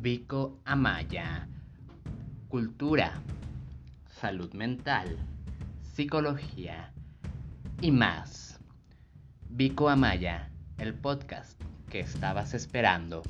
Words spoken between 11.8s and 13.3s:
que estabas esperando.